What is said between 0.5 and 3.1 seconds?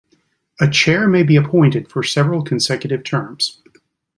A chair may be appointed for several consecutive